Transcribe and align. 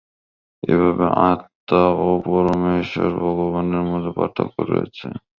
এইভাবে 0.63 1.05
আত্মা 1.25 1.81
ও 2.01 2.19
পরমেশ্বর 2.25 3.09
ভগবানের 3.21 3.83
মধ্যে 3.89 4.11
পার্থক্য 4.17 4.57
রয়েছে। 4.69 5.05